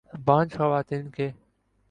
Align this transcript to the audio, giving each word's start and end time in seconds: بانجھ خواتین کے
بانجھ 0.25 0.55
خواتین 0.57 1.09
کے 1.09 1.29